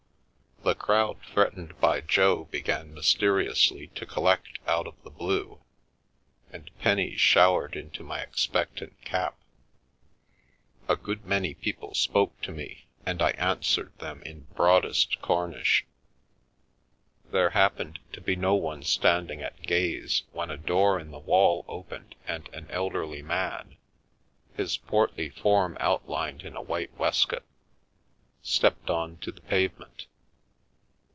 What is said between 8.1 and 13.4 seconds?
expectant cap; a good many people spoke to me, and I